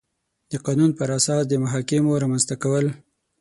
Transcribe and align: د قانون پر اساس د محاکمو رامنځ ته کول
د 0.51 0.53
قانون 0.65 0.91
پر 0.99 1.09
اساس 1.17 1.41
د 1.47 1.53
محاکمو 1.63 2.19
رامنځ 2.23 2.43
ته 2.49 2.55
کول 2.63 2.85